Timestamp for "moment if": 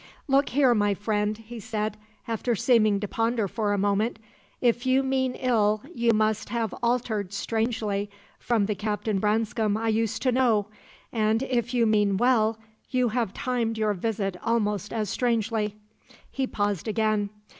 3.77-4.83